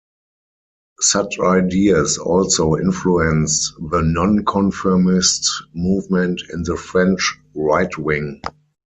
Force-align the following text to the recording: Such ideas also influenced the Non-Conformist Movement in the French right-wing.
Such 1.01 1.39
ideas 1.39 2.17
also 2.17 2.75
influenced 2.75 3.73
the 3.91 4.01
Non-Conformist 4.01 5.45
Movement 5.75 6.41
in 6.51 6.63
the 6.63 6.75
French 6.75 7.37
right-wing. 7.53 8.41